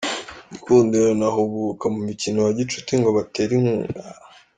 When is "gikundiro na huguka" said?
0.51-1.85